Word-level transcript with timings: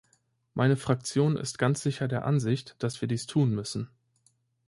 Meine 0.55 0.77
Fraktion 0.77 1.37
ist 1.37 1.59
ganz 1.59 1.83
sicher 1.83 2.07
der 2.07 2.25
Ansicht, 2.25 2.75
dass 2.79 3.01
wir 3.01 3.07
dies 3.07 3.27
tun 3.27 3.51
müssen. 3.53 3.87